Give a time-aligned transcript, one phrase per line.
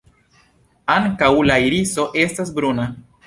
[0.93, 2.89] Ankaŭ la iriso estas bruna.